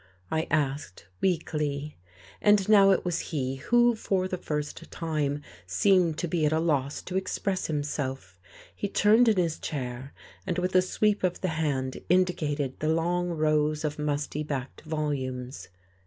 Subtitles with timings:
[0.31, 1.95] I asked weakly.
[2.41, 6.59] And now it was he who, for the first time, seemed to be at a
[6.59, 8.39] loss to express himself.
[8.75, 10.11] He turned in his chair,
[10.47, 15.67] and with a sweep of the hand indicated the long rows of musty backed volumes.